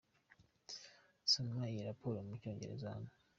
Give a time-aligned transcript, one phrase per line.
[1.31, 3.09] Soma iyo Raporo mu cyongereza hano